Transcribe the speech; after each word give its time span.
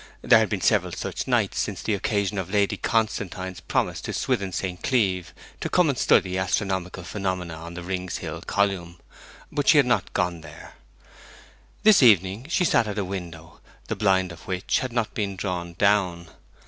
There 0.23 0.39
had 0.39 0.49
been 0.49 0.61
several 0.61 0.93
such 0.93 1.27
nights 1.27 1.59
since 1.59 1.83
the 1.83 1.93
occasion 1.93 2.39
of 2.39 2.49
Lady 2.49 2.75
Constantine's 2.75 3.59
promise 3.59 4.01
to 4.01 4.13
Swithin 4.13 4.51
St. 4.51 4.81
Cleeve 4.81 5.31
to 5.59 5.69
come 5.69 5.89
and 5.89 5.97
study 5.99 6.39
astronomical 6.39 7.03
phenomena 7.03 7.53
on 7.53 7.75
the 7.75 7.83
Rings 7.83 8.17
Hill 8.17 8.41
column; 8.41 8.99
but 9.51 9.67
she 9.67 9.77
had 9.77 9.85
not 9.85 10.11
gone 10.13 10.41
there. 10.41 10.73
This 11.83 12.01
evening 12.01 12.47
she 12.49 12.65
sat 12.65 12.87
at 12.87 12.97
a 12.97 13.05
window, 13.05 13.59
the 13.89 13.95
blind 13.95 14.31
of 14.31 14.47
which 14.47 14.79
had 14.79 14.91
not 14.91 15.13
been 15.13 15.35
drawn 15.35 15.73
down. 15.73 16.29